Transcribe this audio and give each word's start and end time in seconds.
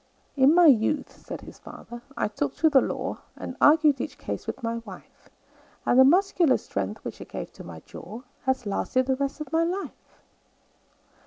"In 0.35 0.55
my 0.55 0.65
youth," 0.65 1.11
said 1.15 1.41
his 1.41 1.59
fater, 1.59 2.01
"I 2.17 2.27
took 2.27 2.55
to 2.55 2.71
the 2.71 2.81
law, 2.81 3.19
And 3.37 3.55
argued 3.61 4.01
each 4.01 4.17
case 4.17 4.47
with 4.47 4.63
my 4.63 4.77
wife; 4.77 5.29
And 5.85 5.99
the 5.99 6.03
muscular 6.03 6.57
strength, 6.57 7.05
which 7.05 7.21
it 7.21 7.29
gave 7.29 7.53
to 7.53 7.63
my 7.63 7.81
jaw, 7.81 8.23
Has 8.45 8.65
lasted 8.65 9.05
the 9.05 9.15
rest 9.15 9.41
of 9.41 9.51
my 9.53 9.63
life." 9.63 10.23